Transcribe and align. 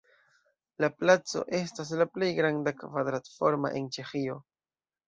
La 0.83 0.89
placo 1.01 1.43
estas 1.59 1.93
la 2.01 2.09
plej 2.17 2.31
granda 2.41 2.75
kvadrat-forma 2.81 3.77
en 3.83 3.97
Ĉeĥio. 3.99 4.43